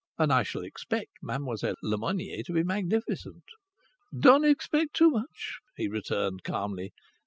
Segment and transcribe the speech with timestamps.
[0.17, 3.43] And I shall expect Mademoiselle Lemonnier to be magnificent."
[4.19, 6.91] "Don't expect too much," he returned calmly.